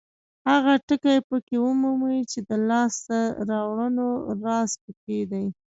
[0.49, 3.17] هغه ټکي پکې ومومئ چې د لاسته
[3.49, 4.07] راوړنو
[4.43, 5.45] راز پکې دی.